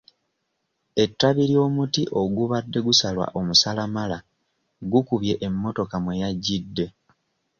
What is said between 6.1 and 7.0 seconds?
yajjidde.